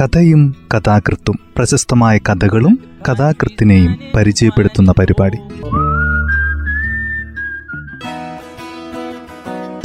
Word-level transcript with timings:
കഥയും 0.00 0.54
കഥാകൃത്തും 0.74 1.38
പ്രശസ്തമായ 1.56 2.18
കഥകളും 2.18 2.78
കഥാകൃത്തിനെയും 3.08 3.98
പരിചയപ്പെടുത്തുന്ന 4.14 4.92
പരിപാടി. 4.92 5.36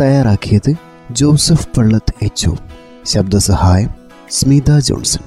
തയ്യാറാക്കിയത് 0.01 0.73
ജോസഫ് 1.11 1.67
പള്ളത്ത് 1.77 2.13
എച്ച് 2.21 2.49
ശബ്ദസഹായം 3.05 3.89
സ്മിത 4.29 4.79
ജോൺസൺ. 4.79 5.21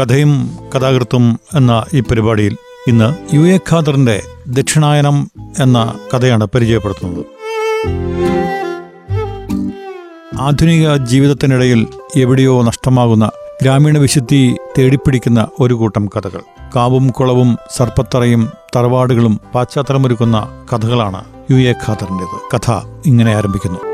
കഥയും 0.00 0.58
കഥാകൃത്തും 0.74 1.40
എന്ന 1.54 1.84
ഈ 1.94 2.00
പരിപാടിയിൽ 2.00 2.56
ഇന്ന് 2.88 3.34
യു 3.34 3.40
എ 3.40 3.58
ഖാദറിന്റെ 3.70 4.22
ദക്ഷിണായനം 4.48 5.30
എന്ന 5.60 5.94
കഥയാണ് 6.14 6.46
പരിചയപ്പെടുത്തുന്നത്. 6.46 7.31
ആധുനിക 10.40 10.96
ജീവിതത്തിനിടയിൽ 10.96 11.86
എവിടെയോ 12.16 12.62
നഷ്ടമാകുന്ന 12.62 13.30
ഗ്രാമീണ 13.62 13.98
വിശുദ്ധി 13.98 14.56
തേടിപ്പിടിക്കുന്ന 14.78 15.48
ഒരു 15.60 15.74
കൂട്ടം 15.74 16.08
കഥകൾ. 16.16 16.40
കാവും 16.76 17.08
കുളവും 17.08 17.56
സർപ്പത്തറയും 17.76 18.48
തറവാടുകളും 18.76 19.40
പാശ്ചാത്തലമൊരുക്കുന്ന 19.54 20.48
കഥകളാണ് 20.72 21.24
യു 21.50 21.56
എ 21.56 21.74
ഖാദറിന്റെത്. 21.86 22.56
കഥ 22.56 22.70
ഇങ്ങനെ 23.06 23.36
ആരംഭിക്കുന്നു. 23.36 23.91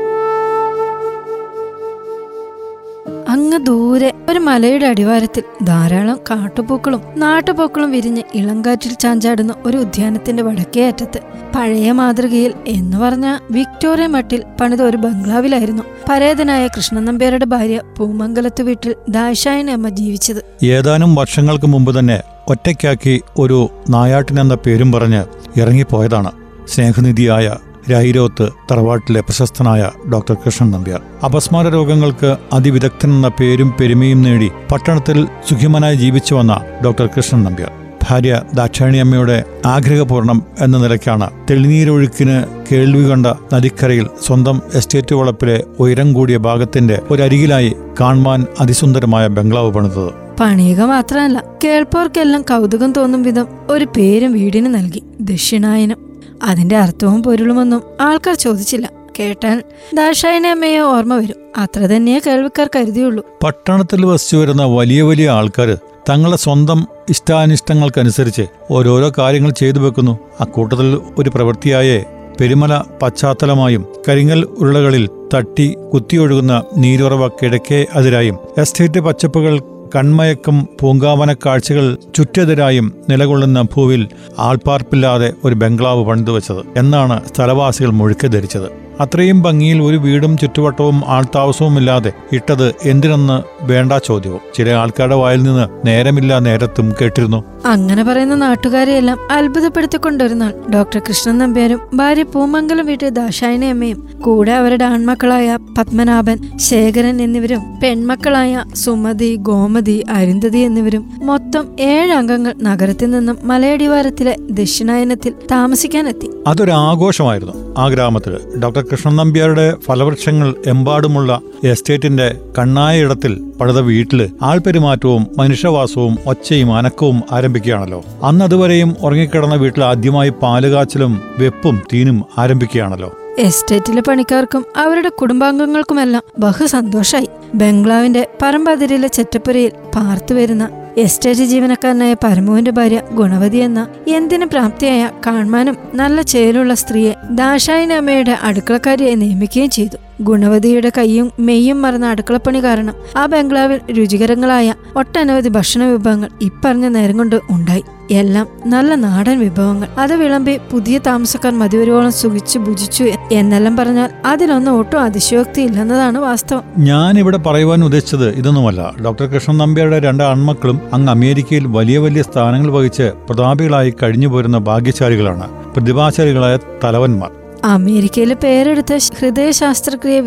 ദൂരെ 3.63 4.13
ഒരു 4.29 4.39
മലയുടെ 4.39 4.85
അടിവാരത്തിൽ 4.85 5.43
ധാരാളം 5.63 6.19
കാട്ടുപൂക്കളും 6.31 7.01
നാട്ടുപൂക്കളും 7.17 7.91
വിരിഞ്ഞ് 7.91 8.21
ഇളങ്കാറ്റിൽ 8.35 8.93
ചാഞ്ചാടുന്ന 8.93 9.53
ഒരു 9.65 9.77
ഉദ്യാനത്തിന്റെ 9.77 10.43
വടക്കേ 10.43 10.87
അറ്റത്ത് 10.87 11.19
പഴയ 11.55 11.91
മാതൃകയിൽ 11.91 12.53
എന്ന് 12.67 12.97
പറഞ്ഞ 12.97 13.37
വിക്ടോറിയ 13.51 14.07
മട്ടിൽ 14.07 14.43
പണിത 14.61 14.81
ഒരു 14.81 14.97
ബംഗ്ലാവിലായിരുന്നു 14.97 15.83
പരേതനായ 16.09 16.67
കൃഷ്ണൻ 16.67 17.05
നമ്പ്യാരുടെ 17.05 17.45
ഭാര്യ 17.45 17.81
പൂമംഗലത്ത് 17.97 18.61
വീട്ടിൽ 18.61 18.95
ദാശായൻ 19.09 19.71
അമ്മ 19.71 19.89
ജീവിച്ചത്. 19.89 20.65
ഏതാനും 20.65 21.15
വർഷങ്ങൾക്ക് 21.15 21.65
മുമ്പ് 21.65 21.99
തന്നെ 21.99 22.21
ഒറ്റയ്ക്കാക്കി 22.47 23.21
ഒരു 23.37 23.69
നായാട്ടിനെന്ന 23.89 24.55
പേരും 24.55 24.91
പറഞ്ഞ് 24.91 25.23
ഇറങ്ങിപ്പോയതാണ്. 25.59 26.31
സ്നേഹനിധിയായ 26.67 27.55
രായിരോത്ത് 27.91 28.49
തറവാട്ടിലെ 28.71 29.21
പ്രശസ്തനായ 29.21 29.91
ഡോക്ടർ 30.13 30.37
കൃഷ്ണൻ 30.45 30.71
നമ്പ്യാർ. 30.71 31.01
അപസ്മാര 31.25 31.67
രോഗങ്ങൾക്ക് 31.67 32.37
അതിവിദഗ്ധനെന്ന 32.53 33.27
പേരും 33.27 33.73
പെരുമയും 33.79 34.21
നേടി 34.21 34.51
പട്ടണത്തിൽ 34.71 35.27
സുഖ്യമനായി 35.49 35.95
ജീവിച്ചു 35.95 36.35
വന്ന 36.35 36.61
ഡോക്ടർ 36.85 37.09
കൃഷ്ണൻ 37.17 37.43
നമ്പ്യാർ. 37.43 37.71
ഭാര്യ 38.09 38.41
ദാക്ഷായണിയമ്മയുടെ 38.53 39.43
ആഗ്രഹപൂർണം 39.65 40.43
എന്ന 40.59 40.77
നിലയ്ക്കാണ് 40.77 41.29
തെളിനീരൊഴുക്കിന് 41.49 42.43
കേൾവി 42.71 43.11
കണ്ട 43.11 43.27
നദിക്കരയിൽ 43.53 44.07
സ്വന്തം 44.25 44.61
എസ്റ്റേറ്റ് 44.73 45.15
വളപ്പിലെ 45.15 45.63
ഉയരം 45.79 46.13
കൂടിയ 46.13 46.37
ഭാഗത്തിന്റെ 46.37 47.01
ഒരരികിലായി 47.11 47.75
കാണുവാൻ 48.01 48.45
അതിസുന്ദരമായ 48.59 49.27
ബംഗ്ലാവ് 49.27 49.73
പണിതത്. 49.73 50.11
പണിയുക 50.39 50.81
മാത്രമല്ല 50.81 51.43
കേൾപ്പോർക്കെല്ലാം 51.63 52.41
കൗതുകം 52.41 52.91
തോന്നും 52.91 53.23
വിധം 53.23 53.47
ഒരു 53.69 53.85
പേരും 53.85 54.31
വീടിന് 54.33 54.75
നൽകി. 54.75 55.03
ദക്ഷിണായനം. 55.21 56.08
അതിന്റെ 56.43 56.77
അർത്ഥവും 56.77 57.23
പൊരുളുമൊന്നും 57.23 57.83
ആൾക്കാർ 58.01 58.35
ചോദിച്ചില്ല. 58.35 58.91
കേട്ടാൽ 59.19 59.63
ദാക്ഷായനമ്മയെ 59.93 60.79
ഓർമ്മ 60.79 61.15
വരും. 61.15 61.35
അത്ര 61.57 61.79
തന്നെയേ 61.79 62.19
കേൾവിക്കാർ 62.27 62.69
കരുതിയുള്ളൂ. 62.75 63.25
പട്ടണത്തിൽ 63.43 64.05
വസിച്ചു 64.05 64.37
വരുന്ന 64.37 64.65
വലിയ 64.65 65.01
വലിയ 65.01 65.29
ആൾക്കാർ 65.29 65.77
തങ്ങളുടെ 66.09 66.37
സ്വന്തം 66.37 66.87
ഇഷ്ടാനിഷ്ടങ്ങൾക്കനുസരിച്ച് 67.09 68.41
ഓരോരോ 68.71 69.11
കാര്യങ്ങൾ 69.17 69.51
ചെയ്തു 69.51 69.79
വെക്കുന്നു. 69.79 70.19
അക്കൂട്ടത്തിൽ 70.39 71.01
ഒരു 71.17 71.29
പ്രവൃത്തിയായേ 71.29 72.05
പെരുമല 72.39 72.81
പശ്ചാത്തലമായും 73.01 73.85
കരിങ്ങൽ 74.09 74.43
ഉരുളകളിൽ 74.43 75.09
തട്ടി 75.33 75.75
കുത്തിയൊഴുകുന്ന 75.93 76.63
നീരുറവ 76.77 77.27
കിഴക്കേ 77.27 77.85
അതിരായും. 77.93 78.37
എസ്റ്റേറ്റ് 78.57 78.99
പച്ചപ്പുകൾ 78.99 79.59
കൺമയക്കും 79.95 80.67
പൂങ്കാവന 80.81 81.35
കാഴ്ചകൾ 81.45 81.97
ചുറ്റെതിരായും 82.15 82.93
നിലകൊള്ളുന്ന 83.09 83.61
ഭൂവിൽ 83.61 84.07
ആൾപ്പാർപ്പില്ലാതെ 84.39 85.33
ഒരു 85.43 85.55
ബംഗ്ലാവ് 85.55 86.05
പണിതുവച്ചത് 86.05 86.61
എന്നാണ് 86.77 87.27
സ്ഥലവാസികൾ 87.27 87.91
മുഴുക്കെ 87.91 88.27
ധരിച്ചത്. 88.27 88.88
അത്രയും 88.99 89.41
ഭംഗിയിൽ 89.41 89.83
ഒരു 89.83 89.97
വീടും 89.97 90.37
ചുറ്റുവട്ടവും 90.37 91.03
ആൾത്താവസവും 91.07 91.77
ഇല്ലാതെ 91.77 92.11
ഇട്ടത് 92.31 92.75
എന്തിനെന്ന് 92.85 93.43
വേണ്ട 93.61 93.93
ചോദ്യവും. 94.05 94.39
ചില 94.55 94.69
ആൾക്കാരുടെ 94.69 95.15
വായിൽ 95.15 95.43
നിന്ന് 95.43 95.87
നേരമില്ല 95.87 96.39
നേരത്തും 96.39 96.93
കേട്ടിരുന്നു. 97.01 97.43
അങ്ങനെ 97.65 98.03
പറയുന്ന 98.03 98.35
നാട്ടുകാരെയെല്ലാം 98.35 99.17
അത്ഭുതപ്പെടുത്തിക്കൊണ്ടൊരു 99.31 100.33
നാൾ 100.33 100.53
ഡോക്ടർ 100.73 101.01
കൃഷ്ണൻ 101.09 101.37
നമ്പ്യാരും 101.37 101.79
ഭാര്യ 101.93 102.23
പൂമംഗലം 102.23 102.85
വീട്ടിൽ 102.85 103.09
ദാശായന 103.09 103.65
അമ്മയും 103.65 104.09
കൂടെ 104.21 104.51
അവരുടെ 104.51 104.85
ആൺമക്കളായ 104.85 105.57
പത്മനാഭൻ 105.77 106.57
ശേഖരൻ 106.57 107.21
എന്നിവരും 107.21 107.79
പെൺമക്കളായ 107.83 108.63
സുമതി 108.75 109.35
ഗോമതി 109.35 110.05
അരുന്ധതി 110.09 110.57
എന്നിവരും 110.57 111.19
മൊത്തം 111.23 111.67
ഏഴ് 111.79 112.11
അംഗങ്ങൾ 112.11 112.53
നഗരത്തിൽ 112.61 113.11
നിന്നും 113.11 113.37
മലയടിവാരത്തിലെ 113.43 114.35
ദക്ഷിണായനത്തിൽ 114.51 115.33
താമസിക്കാനെത്തി. 115.51 116.29
അതൊരു 116.47 116.71
ആഘോഷമായിരുന്നു 116.71 117.75
ആ 117.77 117.87
ഗ്രാമത്തിൽ 117.87 118.37
ഡോക്ടർ 118.63 118.83
കൃഷ്ണൻ 118.91 119.15
നമ്പ്യാരുടെ 119.15 119.73
ഫലവൃക്ഷങ്ങൾ 119.85 120.55
എമ്പാടുമുള്ള 120.67 121.41
എസ്റ്റേറ്റിന്റെ 121.63 122.35
കണ്ണായ 122.57 122.99
ഇടത്തിൽ 122.99 123.41
പഴുത 123.61 123.79
വീട്ടിൽ 123.79 124.29
ആൾപെരുമാറ്റവും 124.41 125.27
മനുഷ്യവാസവും 125.37 126.17
ഒച്ചയും 126.25 126.77
അനക്കവും 126.77 127.23
ആരംഭിക്കുകയാണല്ലോ. 127.31 128.03
അന്ന് 128.23 128.45
അതുവരെയും 128.45 128.95
ഉറങ്ങിക്കിടന്ന 129.01 129.55
വീട്ടിൽ 129.55 129.83
ആദ്യമായി 129.83 130.29
പാലുകാച്ചിലും 130.29 131.21
വെപ്പും 131.39 131.81
തീനും 131.93 132.25
ആരംഭിക്കുകയാണല്ലോ. 132.37 133.11
എസ്റ്റേറ്റിലെ 133.39 134.01
പണിക്കാർക്കും 134.01 134.65
അവരുടെ 134.77 135.09
കുടുംബാംഗങ്ങൾക്കുമെല്ലാം 135.09 136.23
ബഹു 136.39 136.65
സന്തോഷായി 136.65 137.29
ബംഗ്ലാവിന്റെ 137.55 138.27
പരമ്പതിരിലെ 138.41 139.07
ചെറ്റപ്പുരയിൽ 139.07 139.71
പാർത്തു 139.95 140.33
വരുന്ന 140.33 140.69
എസ്റ്റേറ്റ് 140.97 141.45
ജീവനക്കാരനായ 141.45 142.13
പരമുവിന്റെ 142.13 142.71
ഭാര്യ 142.71 143.01
ഗുണവതി 143.11 143.57
എന്ന 143.57 143.87
എന്തിനു 144.07 144.45
പ്രാപ്തിയായ 144.45 145.11
കാൺമാനും 145.27 145.77
നല്ല 145.93 146.21
ചേലുള്ള 146.21 146.73
സ്ത്രീയെ 146.73 147.15
ദാഷായന 147.29 147.93
അമ്മയുടെ 147.93 148.37
അടുക്കളക്കാരിയായി 148.41 149.15
നിയമിക്കുകയും 149.15 149.69
ചെയ്തു. 149.69 149.97
ഗുണവതിയുടെ 150.21 150.91
കൈയും 150.97 151.31
മെയ്യും 151.39 151.81
മറന്ന 151.81 152.05
അടുക്കളപ്പണി 152.05 152.63
കാരണം 152.63 152.93
ആ 153.17 153.25
ബംഗ്ലാവിൽ 153.25 153.79
രുചികരങ്ങളായ 153.93 154.73
ഒട്ടനവധി 154.95 155.49
ഭക്ഷണ 155.49 155.83
വിഭവങ്ങൾ 155.83 156.29
ഇപ്പറഞ്ഞ 156.41 156.87
നേരം 156.87 157.17
കൊണ്ട് 157.17 157.39
ഉണ്ടായി. 157.51 157.83
എല്ലാം 158.11 158.47
നല്ല 158.65 158.95
നാടൻ 158.95 159.39
വിഭവങ്ങൾ. 159.39 159.87
അത് 159.97 160.13
വിളമ്പി 160.15 160.57
പുതിയ 160.71 160.97
താമസക്കാർ 160.97 161.53
മതിവരുവോളം 161.53 162.11
സുഖിച്ചു 162.11 162.59
ഭുജിച്ചു 162.59 163.03
എന്നെല്ലാം 163.31 163.77
പറഞ്ഞാൽ 163.77 164.09
അതിലൊന്നും 164.25 164.79
ഒട്ടും 164.79 165.01
അതിശയോക്തി 165.01 165.61
ഇല്ലെന്നതാണ് 165.61 166.17
വാസ്തവം. 166.17 166.63
ഞാൻ 166.77 167.19
ഇവിടെ 167.19 167.37
പറയുവാൻ 167.37 167.83
ഉദ്ദേശിച്ചത് 167.83 168.29
ഇതൊന്നുമല്ല. 168.29 168.93
ഡോക്ടർ 169.05 169.25
കൃഷ്ണൻ 169.25 169.57
നമ്പ്യാരുടെ 169.57 169.99
രണ്ട് 169.99 170.23
ആൺമക്കളും 170.23 170.81
അങ്ങ് 170.93 171.09
അമേരിക്കയിൽ 171.09 171.67
വലിയ 171.67 171.97
വലിയ 171.97 172.21
സ്ഥാനങ്ങൾ 172.21 172.71
വഹിച്ച് 172.71 173.11
പ്രതാപികളായി 173.29 173.93
കഴിഞ്ഞു 174.03 174.27
പോരുന്ന 174.27 174.57
ഭാഗ്യശാലികളാണ്. 174.57 175.49
പ്രതിഭാശാലികളായ 175.73 176.57
തലവന്മാർ. 176.83 177.29
അമേരിക്കയിൽ 177.65 178.33
പേരെടുത്ത 178.33 178.97
ഹൃദയ 179.19 179.51
ശാസ്ത്രക്രിയ 179.51 180.21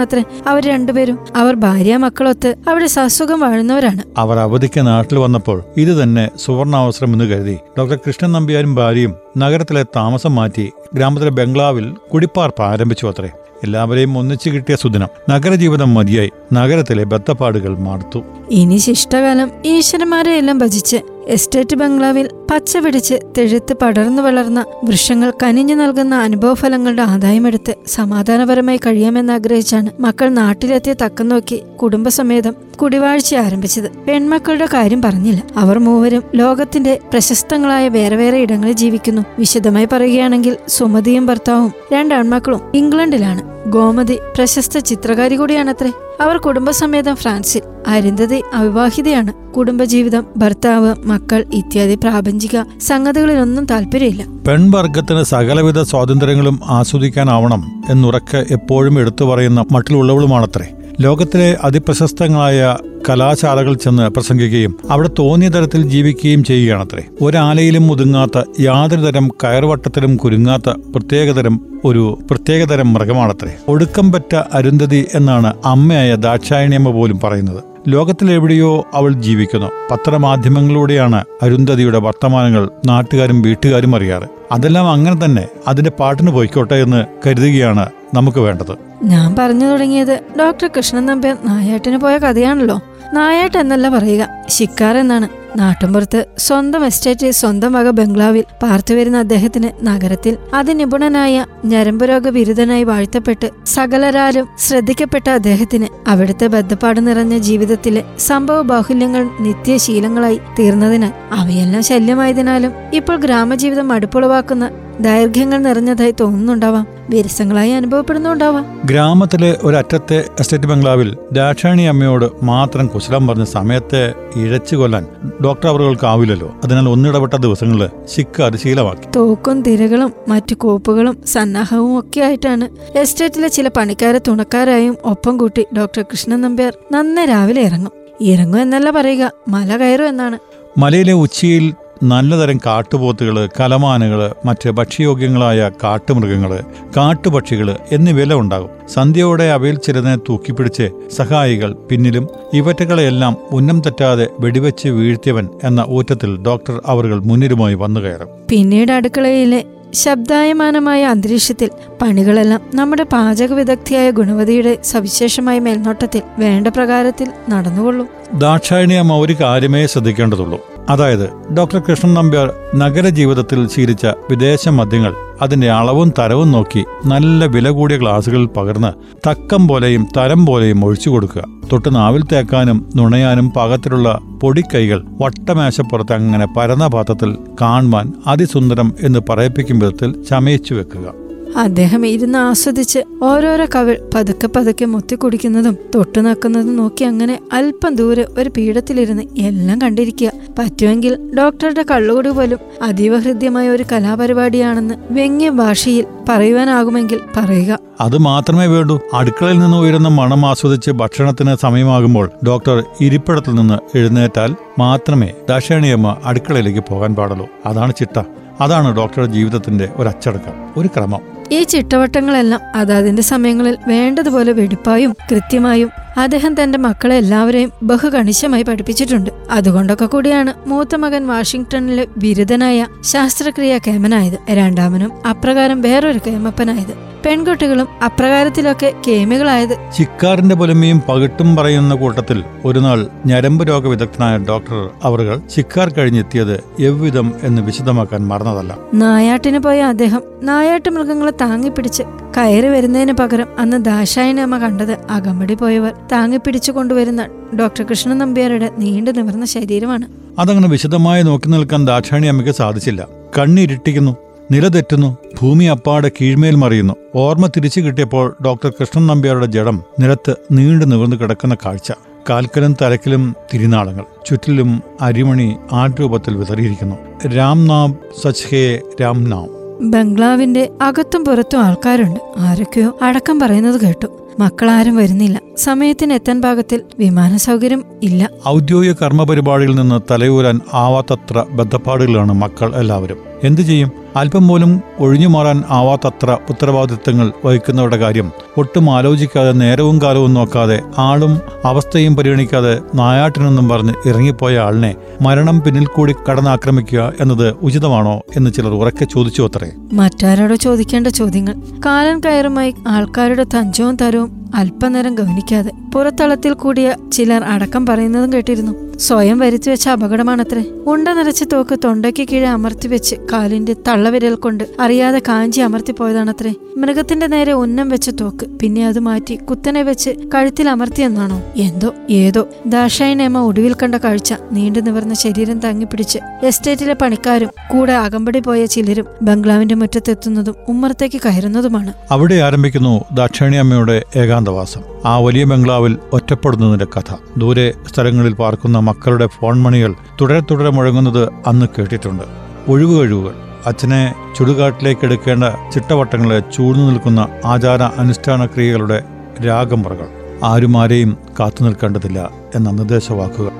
അത്ര 0.00 0.22
അവർ 0.46 0.66
രണ്ടുപേരും. 0.66 1.18
അവർ 1.36 1.54
ഭാര്യ 1.54 1.96
മക്കളൊത്ത് 1.96 2.54
അവിടെ 2.68 2.86
സസുഖം 2.86 3.40
വാഴുന്നവരാണ്. 3.40 4.02
അവർ 4.16 4.38
അവധിക്ക് 4.38 4.86
നാട്ടിൽ 4.86 5.18
വന്നപ്പോൾ 5.18 5.62
ഇത് 5.76 6.02
തന്നെ 6.02 6.28
സുവർണാവസരം 6.36 7.12
എന്ന് 7.12 7.24
കരുതി. 7.24 7.58
ഡോക്ടർ 7.78 7.96
കൃഷ്ണൻ 7.96 8.32
നമ്പ്യാരും 8.32 8.74
ഭാര്യയും 8.74 9.14
നഗരത്തിലെ 9.38 9.82
താമസം 9.82 10.34
മാറ്റി 10.34 10.72
ഗ്രാമത്തിലെ 10.94 11.30
ബംഗ്ലാവിൽ 11.30 11.94
കുടിപ്പാർപ്പ് 12.12 12.62
ആരംഭിച്ചു 12.62 13.06
അത്രേ 13.06 13.30
എല്ലാവരെയും 13.64 14.18
ഒന്നിച്ചു 14.18 14.50
കിട്ടിയ 14.50 14.76
സുദിനം. 14.76 15.08
നഗരജീവിതം 15.30 15.94
മതിയായി 15.94 16.30
നഗരത്തിലെ 16.52 17.04
ബത്തപ്പാടുകൾ 17.04 17.78
മാർത്തു. 17.78 18.22
ഇനി 18.50 18.76
ശിഷ്ടകാലം 18.76 19.50
ഈശ്വരന്മാരെ 19.66 20.32
എല്ലാം 20.32 20.58
ഭജിച്ച് 20.58 20.96
എസ്റ്റേറ്റ് 21.28 21.76
ബംഗ്ലാവിൽ 21.76 22.28
പച്ച 22.50 22.76
പിടിച്ച് 22.76 23.14
തെഴുത്ത് 23.38 23.76
പടർന്നു 23.82 24.22
വളർന്ന 24.22 24.64
വൃക്ഷങ്ങൾ 24.84 25.32
കനിഞ്ഞു 25.42 25.74
നൽകുന്ന 25.74 26.14
അനുഭവഫലങ്ങളുടെ 26.14 27.02
ആദായമെടുത്ത് 27.02 27.74
സമാധാനപരമായി 27.86 28.76
കഴിയാമെന്ന് 28.76 29.32
ആഗ്രഹിച്ചാണ് 29.32 29.90
മക്കൾ 30.00 30.28
നാട്ടിലെത്തിയ 30.28 30.92
തക്കം 30.92 31.28
നോക്കി 31.28 31.62
കുടുംബസമേതം 31.82 32.54
കുടിവാഴ്ച 32.82 33.34
ആരംഭിച്ചത്. 33.34 33.90
പെൺമക്കളുടെ 33.90 34.68
കാര്യം 34.74 35.02
പറഞ്ഞില്ല. 35.02 35.42
അവർ 35.56 35.78
മൂവരും 35.78 36.22
ലോകത്തിന്റെ 36.34 36.98
പ്രശസ്തങ്ങളായ 37.12 37.88
വേറെ 37.88 38.16
വേറെ 38.16 38.38
ഇടങ്ങളിൽ 38.38 38.72
ജീവിക്കുന്നു. 38.72 39.22
വിശദമായി 39.38 39.88
പറയുകയാണെങ്കിൽ 39.92 40.56
സുമതിയും 40.68 41.26
ഭർത്താവും 41.26 41.72
രണ്ടാൺമക്കളും 41.92 42.60
ഇംഗ്ലണ്ടിലാണ്. 42.74 43.61
ഗോമതി 43.66 44.18
പ്രശസ്ത 44.36 44.78
ചിത്രകാരി 44.78 45.36
കൂടിയാണത്രേ. 45.36 45.92
അവർ 46.20 46.36
കുടുംബസമേതം 46.36 47.16
ഫ്രാൻസിൽ. 47.16 47.62
അരുന്ധതി 47.86 48.42
അവിവാഹിതയാണ്. 48.54 49.52
കുടുംബജീവിതം 49.52 50.26
ഭർത്താവ് 50.36 50.94
മക്കൾ 51.04 51.44
ഇത്യാദി 51.54 51.94
പ്രാപഞ്ചിക 51.94 52.62
സംഗതികളിലൊന്നും 52.78 53.64
താല്പര്യമില്ല. 53.64 54.24
പെൺവർഗത്തിന് 54.48 55.22
സകലവിധ 55.22 55.82
സ്വാതന്ത്ര്യങ്ങളും 55.82 56.60
ആസ്വദിക്കാനാവണം 56.64 57.82
എന്നുറക്കെ 57.90 58.46
എപ്പോഴും 58.50 58.98
എടുത്തു 58.98 59.24
പറയുന്ന 59.24 59.64
മട്ടിലുള്ളവളുമാണത്രേ. 59.72 60.66
ലോകത്തിലെ 61.00 61.56
അതിപ്രശസ്തങ്ങളായ 61.64 62.76
കലാശാലകൾ 63.08 63.74
ചെന്ന് 63.74 64.10
പ്രസംഗിക്കുകയും 64.10 64.76
അവിടെ 64.90 65.10
തോന്നിയ 65.18 65.48
തരത്തിൽ 65.48 65.82
ജീവിക്കുകയും 65.82 66.44
ചെയ്യുകയാണത്രേ. 66.44 67.02
ഒരാലയിലും 67.20 67.92
ഒതുങ്ങാത്ത 67.92 68.42
യാതൊരു 68.60 69.00
തരം 69.00 69.28
കയർവട്ടത്തിലും 69.28 70.16
കുരുങ്ങാത്ത 70.16 70.70
പ്രത്യേകതരം 70.70 71.60
ഒരു 71.84 72.18
പ്രത്യേകതരം 72.30 72.92
മൃഗമാണത്രേ. 72.92 73.56
ഒടുക്കം 73.68 74.12
പറ്റ 74.12 74.36
അരുന്ധതി 74.52 75.06
എന്നാണ് 75.14 75.54
അമ്മയായ 75.64 76.14
ദാക്ഷായണിയമ്മ 76.14 76.90
പോലും 76.90 77.20
പറയുന്നത്. 77.20 77.71
ലോകത്തിലെവിടെയോ 77.88 78.86
അവൾ 78.94 79.12
ജീവിക്കുന്നു. 79.12 79.66
പത്രമാധ്യമങ്ങളിലൂടെയാണ് 79.90 81.24
അരുന്ധതിയുടെ 81.42 81.98
വർത്തമാനങ്ങൾ 81.98 82.70
നാട്ടുകാരും 82.86 83.42
വീട്ടുകാരും 83.42 83.96
അറിയാറ്. 83.96 84.22
അതെല്ലാം 84.52 84.90
അങ്ങനെ 84.90 85.24
തന്നെ 85.24 85.48
അതിന്റെ 85.68 85.90
പാട്ടിന് 85.90 86.30
പോയിക്കോട്ടെ 86.30 86.74
എന്ന് 86.74 87.04
കരുതുകയാണ് 87.26 87.90
നമുക്ക് 88.14 88.38
വേണ്ടത്. 88.38 88.78
ഞാൻ 89.02 89.36
പറഞ്ഞു 89.38 89.66
തുടങ്ങിയത് 89.66 90.20
ഡോക്ടർ 90.40 90.70
കൃഷ്ണൻ 90.76 91.06
നമ്പ്യാർ 91.06 91.36
നായാട്ടിന് 91.44 91.96
പോയ 91.96 92.18
കഥയാണല്ലോ. 92.18 92.80
നായാട്ട് 93.12 93.58
എന്നല്ല 93.58 93.88
പറയുക 93.88 94.28
ശിക്കാർ 94.48 94.96
എന്നാണ്. 94.96 95.41
നാട്ടുമ്പുറത്ത് 95.56 96.26
സ്വന്തം 96.38 96.86
എസ്റ്റേറ്റ് 96.86 97.30
സ്വന്തം 97.30 97.72
വക 97.72 97.90
ബംഗ്ലാവിൽ 97.90 98.44
പാർത്തുവരുന്ന 98.62 99.18
അദ്ദേഹത്തിന് 99.18 99.86
നഗരത്തിൽ 99.86 100.36
അതിനിപുണനായ 100.54 101.46
ഞരമ്പുരോഗ 101.64 102.28
ബിരുദനായി 102.28 102.84
വാഴ്ത്തപ്പെട്ട് 102.84 103.50
സകലരാലും 103.66 104.48
ശ്രദ്ധിക്കപ്പെട്ട 104.58 105.30
അദ്ദേഹത്തിന് 105.30 105.86
അവിടുത്തെ 106.08 106.46
ബദ്ധപ്പാട് 106.46 107.06
നിറഞ്ഞ 107.06 107.38
ജീവിതത്തിലെ 107.38 108.04
സംഭവ 108.18 108.62
ബാഹുല്യങ്ങൾ 108.62 109.28
നിത്യശീലങ്ങളായി 109.40 110.40
തീർന്നതിനാൽ 110.58 111.12
അവയെല്ലാം 111.32 111.82
ശല്യമായതിനാലും 111.82 112.72
ഇപ്പോൾ 112.94 113.16
ഗ്രാമജീവിതം 113.16 113.92
അടുപ്പുളവാക്കുന്ന 113.92 114.70
ദൈർഘ്യങ്ങൾ 115.00 115.58
നിറഞ്ഞതായി 115.58 116.14
തോന്നുന്നുണ്ടാവാം. 116.20 116.86
വിരസങ്ങളായി 117.10 117.70
അനുഭവപ്പെടുന്നുണ്ടാവാം. 117.70 118.80
ഗ്രാമത്തിലെ 118.84 119.56
ഒരറ്റത്തെ 119.64 120.24
എസ്റ്റേറ്റ് 120.40 120.66
ബംഗ്ലാവിൽ 120.66 121.16
ദാക്ഷായണി 121.32 121.82
അമ്മയോട് 121.82 122.44
മാത്രം 122.44 122.86
കുശലം 122.86 123.26
പറഞ്ഞ 123.26 123.44
സമയത്തെ 123.44 124.14
ഇഴച്ചു 124.36 124.76
കൊല്ലാൻ 124.76 125.06
ഡോക്ടർ 125.44 125.68
അവറുകൾക്കാവില്ലല്ലോ 125.68 126.48
അതിനാൽ 126.64 126.88
ഒന്നിടപെട്ട 126.88 127.34
ദിവസങ്ങളിൽ 127.34 127.88
ശിക്ക 128.04 128.42
അത് 128.42 128.56
ശീലമാക്കി 128.56 129.06
തോക്കും 129.16 129.62
തിരകളും 129.62 130.12
മറ്റു 130.28 130.54
കോപ്പുകളും 130.54 131.16
സന്നാഹവും 131.26 131.98
ഒക്കെ 131.98 132.20
ആയിട്ടാണ് 132.20 132.66
എസ്റ്റേറ്റിലെ 132.98 133.48
ചില 133.48 133.68
പണിക്കാരെ 133.68 134.20
തുണക്കാരായും 134.28 134.96
ഒപ്പം 135.04 135.36
കൂട്ടി 135.36 135.66
ഡോക്ടർ 135.78 136.02
കൃഷ്ണൻ 136.02 136.40
നമ്പ്യാർ 136.40 136.72
നന്നേ 136.92 137.24
രാവിലെ 137.24 137.62
ഇറങ്ങും. 137.62 137.92
ഇറങ്ങും 138.20 138.60
എന്നല്ല 138.60 138.90
പറയുക 138.90 139.30
മല 139.48 139.76
കയറും 139.76 140.08
എന്നാണ്. 140.08 140.38
മലയിലെ 140.78 141.12
ഉച്ചിയിൽ 141.12 141.64
നല്ലതരം 142.02 142.58
കാട്ടുപോത്തുകൾ 142.66 143.48
കലമാനുകൾ 143.60 144.34
മറ്റ് 144.44 144.70
ഭക്ഷ്യയോഗ്യങ്ങളായ 144.70 145.70
കാട്ടുമൃഗങ്ങൾ 145.84 146.60
കാട്ടുപക്ഷികൾ 146.96 147.76
എന്നിവയെല്ലാം 147.92 148.40
ഉണ്ടാകും. 148.40 148.70
സന്ധ്യയോടെ 148.94 149.44
അവയിൽ 149.44 149.76
ചിലതിനെ 149.76 150.16
തൂക്കിപ്പിടിച്ച് 150.16 150.90
സഹായികൾ 151.16 151.76
പിന്നിലും 151.90 152.28
ഇവറ്റകളെയെല്ലാം 152.54 153.36
ഉന്നം 153.52 153.80
തെറ്റാതെ 153.80 154.26
വെടിവെച്ച് 154.40 154.88
വീഴ്ത്തിയവൻ 154.88 155.48
എന്ന 155.64 155.84
ഊറ്റത്തിൽ 155.88 156.36
ഡോക്ടർ 156.36 156.82
അവറുകൾ 156.86 157.20
മുന്നിലുമായി 157.20 157.74
വന്നു 157.74 158.00
കയറും. 158.00 158.28
പിന്നീട് 158.50 158.92
അടുക്കളയിലെ 158.92 159.64
ശബ്ദായമാനമായ 159.94 161.04
അന്തരീക്ഷത്തിൽ 161.04 161.70
പണികളെല്ലാം 162.02 162.60
നമ്മുടെ 162.74 163.02
പാചക 163.02 163.52
വിദഗ്ധയായ 163.52 164.10
ഗുണവതിയുടെ 164.10 164.78
സവിശേഷമായ 164.84 165.58
മേൽനോട്ടത്തിൽ 165.58 166.22
വേണ്ട 166.38 166.68
പ്രകാരത്തിൽ 166.68 167.28
നടന്നുകൊള്ളും. 167.50 168.08
ദാക്ഷായണി 168.34 168.94
അമ്മ 168.94 169.16
ഒരു 169.16 169.32
കാര്യമേ 169.40 169.86
ശ്രദ്ധിക്കേണ്ടതുള്ളൂ. 169.86 170.71
അതായത് 170.90 171.52
ഡോക്ടർ 171.54 171.78
കൃഷ്ണൻ 171.78 172.14
നമ്പ്യാർ 172.14 172.52
നഗരജീവിതത്തിൽ 172.74 173.68
ശീലിച്ച 173.68 174.06
വിദേശ 174.06 174.68
മദ്യങ്ങൾ 174.68 175.14
അതിന്റെ 175.42 175.70
അളവും 175.70 176.12
തരവും 176.18 176.52
നോക്കി 176.52 176.84
നല്ല 177.06 177.46
വില 177.46 177.70
കൂടിയ 177.70 177.96
ഗ്ലാസുകളിൽ 177.96 178.46
പകർന്ന് 178.46 178.92
തക്കം 179.28 179.68
പോലെയും 179.68 180.08
തരം 180.16 180.46
പോലെയും 180.46 180.84
ഒഴിച്ചു 180.84 181.10
കൊടുക്കുക. 181.10 181.44
തൊട്ട് 181.72 181.94
നാവിൽ 181.94 182.22
തേക്കാനും 182.32 182.90
നുണയാനും 182.96 183.50
പാകത്തിലുള്ള 183.50 184.20
പൊടിക്കൈകൾ 184.42 185.04
വട്ടമേശപ്പുറത്ത് 185.20 186.12
അങ്ങനെ 186.12 186.46
പരന്ന 186.56 186.86
പാത്രത്തിൽ 186.86 187.38
കാണുവാൻ 187.60 188.12
അതിസുന്ദരം 188.26 188.94
എന്ന് 189.00 189.18
പറയിപ്പിക്കും 189.30 189.78
വിധത്തിൽ 189.78 190.22
ചമയിച്ചു 190.22 190.74
വെക്കുക. 190.74 191.21
അദ്ദേഹം 191.56 192.06
ഇരുന്ന് 192.06 192.38
ആസ്വദിച്ച് 192.38 192.98
ഓരോരോ 193.22 193.66
കവിൾ 193.74 194.10
പതുക്കെ 194.14 194.48
പതുക്കെ 194.56 194.84
മുത്തിക്കുടിക്കുന്നതും 194.84 195.76
തൊട്ടു 195.94 196.20
നക്കുന്നതും 196.20 196.76
നോക്കി 196.76 197.04
അങ്ങനെ 197.04 197.38
അല്പം 197.52 197.94
ദൂരെ 197.94 198.26
ഒരു 198.38 198.50
പീഠത്തിലിരുന്ന് 198.56 199.22
എല്ലാം 199.38 199.82
കണ്ടിരിക്കുക. 199.82 200.32
പറ്റുമെങ്കിൽ 200.58 201.34
ഡോക്ടറുടെ 201.38 201.84
കള്ളുകൂടി 201.90 202.30
പോലും 202.30 202.58
അതീവ 202.82 203.18
ഹൃദ്യമായ 203.18 203.68
ഒരു 203.68 203.84
കലാപരിപാടിയാണെന്ന് 203.92 204.94
വ്യംഗ്യ 205.10 205.50
ഭാഷയിൽ 205.50 206.04
പറയുവാനാകുമെങ്കിൽ 206.28 207.20
പറയുക. 207.36 207.78
അത് 208.00 208.18
മാത്രമേ 208.18 208.66
വേണ്ടൂ. 208.66 209.00
അടുക്കളയിൽ 209.14 209.58
നിന്ന് 209.58 209.76
ഉയരുന്ന 209.76 210.08
മണം 210.08 210.46
ആസ്വദിച്ച് 210.46 210.90
ഭക്ഷണത്തിന് 210.90 211.56
സമയമാകുമ്പോൾ 211.62 212.30
ഡോക്ടർ 212.46 212.84
ഇരിപ്പിടത്തിൽ 213.00 213.54
നിന്ന് 213.54 213.98
എഴുന്നേറ്റാൽ 213.98 214.56
മാത്രമേ 214.78 215.32
ദാക്ഷായണിയമ്മ 215.48 216.16
അടുക്കളയിലേക്ക് 216.24 216.80
പോകാൻ 216.80 217.14
പാടുള്ളൂ. 217.14 217.48
അതാണ് 217.66 217.92
ചിട്ട. 217.98 218.22
അതാണ് 218.60 218.96
ഡോക്ടറുടെ 218.96 219.26
ജീവിതത്തിന്റെ 219.26 219.88
ഒരു 219.96 220.08
അച്ചടക്കം. 220.08 220.80
ഒരു 220.80 220.88
ക്രമം. 220.88 221.41
ഈ 221.50 221.62
ചിട്ടവട്ടങ്ങളെല്ലാം 221.62 222.60
അതാതിന്റെ 222.74 223.22
സമയങ്ങളിൽ 223.22 223.78
വേണ്ടതുപോലെ 223.86 224.52
വെടിപ്പായും 224.52 225.16
കൃത്യമായും 225.30 225.90
അദ്ദേഹം 226.18 226.62
തന്റെ 226.62 226.78
മക്കളെ 226.78 227.16
എല്ലാവരെയും 227.16 227.72
ബഹുകണിശമായി 227.82 228.62
പഠിപ്പിച്ചിട്ടുണ്ട്. 228.62 229.30
അതുകൊണ്ടൊക്കെ 229.50 230.06
കൂടിയാണ് 230.06 230.68
മൂത്ത 230.68 230.96
മകൻ 230.96 231.26
വാഷിംഗ്ടണിലെ 231.26 232.06
ബിരുദനായ 232.16 232.86
ശാസ്ത്രക്രിയ 233.00 233.78
കേമനായത്. 233.86 234.38
രണ്ടാമനും 234.50 235.12
അപ്രകാരം 235.30 235.82
വേറൊരു 235.82 236.20
കേമപ്പനായത്. 236.26 237.12
പെൺകുട്ടികളും 237.26 237.88
അപ്രകാരത്തിലൊക്കെ 238.04 238.92
കേമികളായത്. 239.08 239.76
ചിക്കാറിന്റെ 239.98 240.54
പൊലിമയും 240.54 241.02
പകിട്ടും 241.08 241.56
പറയുന്ന 241.56 241.94
കൂട്ടത്തിൽ 241.94 242.44
ഒരു 242.64 242.78
നാൾ 242.78 243.06
ഞരമ്പ് 243.26 243.68
രോഗ 243.68 243.86
വിദഗ്ധനായ 243.86 244.38
ഡോക്ടർ 244.38 244.90
അവറുകൾ 245.02 245.40
ചിക്കാർ 245.54 245.92
കഴിഞ്ഞെത്തിയത് 245.92 246.64
എവ്വിധം 246.80 247.32
എന്ന് 247.42 247.62
വിശദമാക്കാൻ 247.62 248.28
മറന്നതല്ല. 248.28 248.76
നായാട്ടിന് 248.94 249.58
പോയ 249.58 249.80
അദ്ദേഹം 249.82 250.22
നായാട്ട് 250.42 250.88
മൃഗങ്ങളെ 250.90 251.31
താങ്ങിപ്പിടിച്ച് 251.40 252.02
കയറി 252.36 252.66
വരുന്നതിന് 252.66 253.12
പകരം 253.12 253.46
അന്ന് 253.58 253.84
ദാശായനമ്മ 253.84 254.58
കണ്ടത് 254.58 254.92
അകമ്പടി 255.10 255.54
പോയവർ. 255.54 255.94
താങ്ങിപ്പിടിച്ചു 256.12 256.72
കൊണ്ടുവരുന്ന 256.72 257.28
ഡോക്ടർ 257.60 257.84
കൃഷ്ണൻ 257.84 258.18
നമ്പ്യാരുടെ 258.18 258.70
നീണ്ടു 258.78 259.10
നിവർന്ന 259.10 259.44
ശരീരമാണ്. 259.44 260.06
അതങ്ങനെ 260.40 260.68
വിശദമായി 260.68 261.22
നോക്കി 261.22 261.48
നിൽക്കാൻ 261.48 261.86
ദാക്ഷായണി 261.86 262.26
അമ്മയ്ക്ക് 262.26 262.54
സാധിച്ചില്ല. 262.54 263.08
കണ്ണിരുട്ടിക്കുന്നു 263.38 264.16
നിലതെറ്റുന്നു 264.50 265.16
ഭൂമി 265.42 265.64
അപ്പാടെ 265.64 266.10
കീഴ്മേൽ 266.20 266.54
മറിയുന്നു. 266.54 266.94
ഓർമ്മ 267.14 267.46
തിരിച്ചു 267.46 267.80
കിട്ടിയപ്പോൾ 267.80 268.36
ഡോക്ടർ 268.44 268.72
കൃഷ്ണൻ 268.80 269.06
നമ്പ്യാരുടെ 269.06 269.46
ജഡം 269.46 269.82
നിലത്ത് 270.00 270.34
നീണ്ടു 270.52 270.84
നിവർന്നു 270.84 271.16
കിടക്കുന്ന 271.16 271.56
കാഴ്ച. 271.66 271.92
കാൽക്കലും 272.30 272.76
തലക്കിലും 272.82 273.36
തിരിനാളങ്ങൾ. 273.54 274.04
ചുറ്റിലും 274.28 274.82
അരിമണി 275.00 275.56
ആട്രൂപത്തിൽ 275.72 276.36
വിതറിയിരിക്കുന്നു. 276.36 277.28
രാംനാം 277.28 277.96
സച്ഹേ 278.22 278.80
രാംനാം 279.02 279.61
ബംഗ്ലാവിന്റെ 279.82 280.70
അകത്തും 280.82 281.24
പുറത്തും 281.24 281.60
ആൾക്കാരുണ്ട്. 281.60 282.20
ആരൊക്കെയോ 282.38 282.98
അടക്കം 283.02 283.40
പറയുന്നത് 283.40 283.80
കേട്ടു. 283.80 284.06
മക്കളാരും 284.40 284.96
വരുന്നില്ല. 284.96 285.40
സമയത്തിന് 285.56 286.12
എത്താൻ 286.12 286.42
പാകത്തിൽ 286.42 286.80
വിമാന 286.98 287.36
സൗകര്യം 287.36 287.84
ഇല്ല. 288.02 288.30
ഔദ്യോഗിക 288.48 288.92
കർമ്മപരിപാടിയിൽ 288.92 289.74
നിന്ന് 289.74 290.00
തലയൂരാൻ 290.10 290.60
ആവാത്തത്ര 290.74 291.44
ബദ്ധപ്പാടുകളാണ് 291.50 292.32
മക്കൾ 292.32 292.76
എല്ലാവരും. 292.76 293.16
എന്തു 293.44 293.60
ചെയ്യും? 293.60 294.01
അല്പം 294.16 294.48
പോലും 294.48 294.82
ഒഴിഞ്ഞു 294.98 295.28
മാറാൻ 295.28 295.64
ആവാത്തത്ര 295.70 296.36
ഉത്തരവാദിത്തങ്ങൾ 296.50 297.32
വഹിക്കുന്നവരുടെ 297.44 297.96
കാര്യം 297.96 298.32
ഒട്ടും 298.58 298.90
ആലോചിക്കാതെ 298.90 299.52
നേരവും 299.52 300.02
കാലവും 300.02 300.34
നോക്കാതെ 300.34 300.82
ആളും 300.98 301.40
അവസ്ഥയും 301.64 302.16
പരിഗണിക്കാതെ 302.16 302.78
നായാട്ടിനൊന്നും 302.94 303.68
പറഞ്ഞ് 303.68 304.08
ഇറങ്ങിപ്പോയ 304.08 304.58
ആളിനെ 304.58 304.94
മരണം 305.22 305.60
പിന്നിൽ 305.60 305.86
കൂടി 305.86 306.14
കടന്നാക്രമിക്കുക 306.30 307.12
എന്നത് 307.20 307.56
ഉചിതമാണോ 307.62 308.20
എന്ന് 308.36 308.50
ചിലർ 308.50 308.70
ഉറക്കെ 308.70 309.04
ചോദിച്ചു 309.04 309.42
അത്രേ. 309.42 309.70
മറ്റാരോട് 309.92 310.54
ചോദിക്കേണ്ട 310.54 311.06
ചോദ്യങ്ങൾ. 311.06 311.54
കാലൻ 311.86 312.20
കയറുമായി 312.20 312.74
ആൾക്കാരുടെ 312.88 313.44
തഞ്ചവും 313.44 313.96
തരവും 313.96 314.52
അല്പനേരം 314.54 315.14
ഗവനിക്കാതെ 315.14 315.70
പുറത്തളത്തിൽ 315.94 316.52
കൂടിയ 316.52 316.94
ചിലർ 317.12 317.44
അടക്കം 317.44 317.86
പറയുന്നതും 317.86 318.32
കേട്ടിരുന്നു. 318.32 318.91
സ്വയം 318.98 319.38
വരുത്തി 319.38 319.70
വെച്ച 319.70 319.88
അപകടമാണത്രേ. 319.88 320.64
ഉണ്ട 320.86 321.08
നിറച്ച 321.08 321.42
തോക്ക് 321.42 321.78
തൊണ്ടയ്ക്ക് 321.84 322.28
കീഴെ 322.28 322.48
അമർത്തി 322.48 322.88
വെച്ച് 322.88 323.16
കാലിന്റെ 323.32 323.76
തള്ളവിരൽ 323.88 324.34
കൊണ്ട് 324.34 324.64
അറിയാതെ 324.80 325.22
കാഞ്ചി 325.28 325.60
അമർത്തി 325.60 325.92
പോയതാണത്രേ. 325.92 326.54
മൃഗത്തിന്റെ 326.76 327.26
നേരെ 327.26 327.52
ഉന്നം 327.52 327.88
വെച്ച 327.88 328.10
തോക്ക് 328.10 328.46
പിന്നെ 328.46 328.86
അത് 328.86 328.98
മാറ്റി 328.98 329.34
കുത്തനെ 329.34 329.82
വെച്ച് 329.82 330.10
കഴുത്തിൽ 330.34 330.68
അമർത്തിയെന്നാണോ 330.68 331.42
എന്തോ 331.56 331.94
ഏതോ. 332.10 332.48
ദാഷായനേമ 332.66 333.38
ഒടുവിൽ 333.38 333.74
കണ്ട 333.74 333.94
കാഴ്ച 333.94 334.34
നീണ്ടു 334.52 334.78
നിവർന്ന 334.78 335.14
ശരീരം 335.14 335.60
പിടിച്ച് 335.84 336.18
എസ്റ്റേറ്റിലെ 336.42 336.94
പണിക്കാരും 336.94 337.48
കൂടെ 337.70 337.92
അകമ്പടി 337.92 338.38
പോയ 338.38 338.66
ചിലരും 338.66 339.06
ബംഗ്ലാവിന്റെ 339.22 339.74
മുറ്റത്തെത്തുന്നതും 339.74 340.54
ഉമ്മറത്തേക്ക് 340.68 341.20
കയറുന്നതുമാണ്. 341.26 341.92
അവിടെ 342.10 342.34
ആരംഭിക്കുന്നു 342.34 343.04
ദാക്ഷായണി 343.14 343.56
അമ്മയുടെ 343.56 344.02
ഏകാന്തവാസം. 344.16 344.91
ആ 345.04 345.18
വലിയ 345.18 345.44
ബംഗ്ലാവിൽ 345.44 345.98
ഒറ്റപ്പെടുന്നതിന്റെ 346.12 346.86
കഥ. 346.98 347.14
ദൂരെ 347.36 347.74
സ്ഥലങ്ങളിൽ 347.94 348.32
പാർക്കുന്ന 348.32 348.78
മക്കളുടെ 348.78 349.26
ഫോൺ 349.26 349.62
മണികൾ 349.62 349.94
തുടരെ 350.20 350.40
തുടരെ 350.40 350.70
മുഴങ്ങുന്നത് 350.70 351.28
അന്ന് 351.46 351.66
കേട്ടിട്ടുണ്ട്. 351.78 352.22
ഒഴിവ് 352.68 353.00
കഴിവുകൾ 353.00 353.34
അച്ഛനെ 353.66 354.14
ചുടുകാട്ടിലേക്ക് 354.38 355.04
എടുക്കേണ്ട 355.04 355.44
ചിട്ടവട്ടങ്ങളെ 355.74 356.40
ചൂഴ്ന്നു 356.40 356.90
നിൽക്കുന്ന 356.90 357.28
ആചാര 357.44 357.82
അനുഷ്ഠാന 357.82 358.46
ക്രിയകളുടെ 358.46 359.04
രാഗമുറകൾ. 359.46 360.08
ആരും 360.44 360.76
ആരെയും 360.76 361.16
കാത്തു 361.40 361.64
നിൽക്കേണ്ടതില്ല 361.64 362.30
എന്ന 362.54 362.70
നിർദ്ദേശവാക്കുകൾ. 362.70 363.50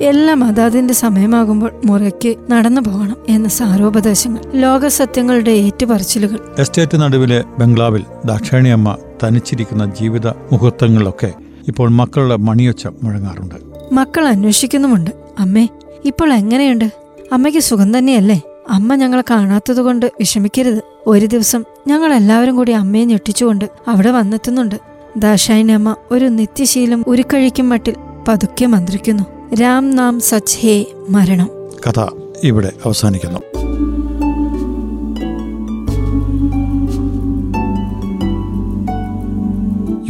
എല്ലാം 0.00 0.44
അതാതിന്റെ 0.44 0.94
സമയമാകുമ്പോൾ 0.94 1.70
മുറയ്ക്ക് 1.84 2.36
നടന്നു 2.50 2.80
പോകണം 2.80 3.16
എന്ന 3.28 3.48
സാരോപദേശങ്ങൾ 3.48 4.40
ലോകസത്യങ്ങളുടെ 4.54 5.50
ഏറ്റുപറച്ചിലുകൾ. 5.50 6.38
എസ്റ്റേറ്റ് 6.58 7.00
നടുവിലെ 7.00 7.44
ബംഗ്ലാവിൽ 7.58 8.04
ദാക്ഷായണിയമ്മ 8.24 8.96
തനിച്ചിരിക്കുന്ന 9.24 9.94
ജീവിത 10.00 10.26
മുഹൂർത്തങ്ങളിലൊക്കെ 10.26 11.32
ഇപ്പോൾ 11.68 11.88
മക്കളുടെ 11.88 12.36
മണിയൊച്ച 12.36 12.86
മുഴങ്ങാറുണ്ട്. 13.02 13.54
മക്കൾ 13.92 14.28
അന്വേഷിക്കുന്നുമുണ്ട്. 14.28 15.10
അമ്മേ 15.38 15.68
ഇപ്പോൾ 16.04 16.32
എങ്ങനെയുണ്ട്? 16.32 16.92
അമ്മയ്ക്ക് 17.32 17.60
സുഖം 17.60 17.98
തന്നെയല്ലേ? 17.98 18.42
അമ്മ 18.70 18.94
ഞങ്ങളെ 18.94 19.24
കാണാത്തതുകൊണ്ട് 19.30 20.06
വിഷമിക്കരുത്. 20.06 20.82
ഒരു 21.06 21.26
ദിവസം 21.26 21.64
ഞങ്ങൾ 21.86 22.14
എല്ലാവരും 22.14 22.56
കൂടി 22.56 22.72
അമ്മയെ 22.72 23.04
ഞെട്ടിച്ചുകൊണ്ട് 23.04 23.64
അവിടെ 23.88 24.10
വന്നെത്തുന്നുണ്ട്. 24.10 24.74
ദാഷായിനി 25.16 25.72
അമ്മ 25.72 25.96
ഒരു 26.10 26.24
നിത്യശീലം 26.24 27.04
ഉരുക്കഴിക്കും 27.06 27.68
മട്ടിൽ 27.68 27.94
പതുക്കെ 28.28 28.66
മന്ത്രിക്കുന്നു. 28.66 29.54
രാം 29.54 29.90
നാം 29.90 30.20
സച്ച് 30.20 30.58
ഹേ 30.58 30.84
മരണം. 31.10 31.50
കഥ 31.86 32.06
ഇവിടെ 32.44 32.72
അവസാനിക്കുന്നു. 32.84 33.38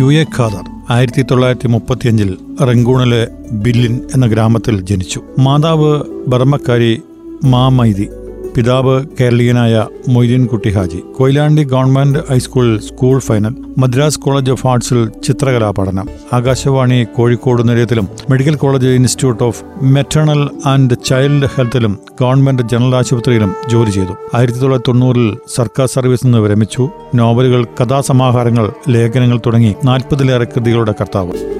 യു 0.00 0.12
എ 0.12 0.24
ഖാദർ 0.38 0.64
ആയിരത്തി 0.90 1.22
തൊള്ളായിരത്തി 1.22 1.68
മുപ്പത്തിയഞ്ചിൽ 1.68 2.38
റംഗൂണിലെ 2.62 3.28
ബില്ലിൻ 3.52 4.00
എന്ന 4.14 4.26
ഗ്രാമത്തിൽ 4.26 4.80
ജനിച്ചു. 4.80 5.20
മാതാവ് 5.38 6.04
ബർമ്മക്കാരി 6.28 7.02
മാമൈദി 7.44 8.08
പിതാവ് 8.56 9.04
കേരളീയനായ 9.20 9.86
മൊയ്തീൻ 10.08 10.46
കുട്ടി 10.46 10.70
ഹാജി. 10.70 11.02
കൊയിലാണ്ടി 11.18 11.64
ഗവൺമെന്റ് 11.64 12.18
ഹൈസ്കൂളിൽ 12.30 12.80
school 12.80 13.18
final. 13.18 13.54
Madras 13.78 14.20
college 14.20 14.50
of 14.50 14.66
ആർട്സിൽ 14.66 15.10
ചിത്രകലാ 15.24 15.70
പഠനം. 15.70 16.08
Akashvani 16.34 17.06
Kozhikode 17.16 17.68
നിലയത്തിലും 17.68 18.08
medical 18.30 18.54
college 18.54 18.86
institute 18.86 19.42
of 19.44 19.64
maternal 19.82 20.50
and 20.66 20.96
child 21.06 21.48
ഹെൽത്തിലും 21.56 21.98
government 22.20 22.62
general 22.62 22.96
ആശുപത്രിയിലും 22.96 23.54
ജോലി 23.68 23.90
ചെയ്തു. 23.90 24.16
ആയിരത്തി 24.34 24.58
തൊള്ളായിരത്തി 24.58 24.90
തൊണ്ണൂറിൽ 24.90 25.36
സർക്കാർ 25.54 25.86
സർവീസിൽ 25.86 26.26
നിന്ന് 26.26 26.38
വിരമിച്ചു. 26.38 26.90
നോവലുകൾ 27.14 27.64
കഥാസമാഹാരങ്ങൾ 27.64 28.72
ലേഖനങ്ങൾ 28.88 29.40
തുടങ്ങി 29.46 29.74
നാൽപ്പതിലേറെ 29.84 30.44
കൃതികളുടെ 30.44 30.94
കർത്താവ്. 31.00 31.59